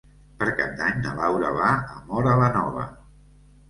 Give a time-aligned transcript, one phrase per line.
[0.39, 2.93] Per Cap d'Any na Laura va a Móra la Nova.